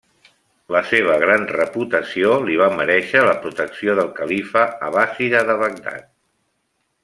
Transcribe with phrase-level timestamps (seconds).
[0.75, 6.13] La seva gran reputació li va merèixer la protecció del califa abbàssida de Bagdad.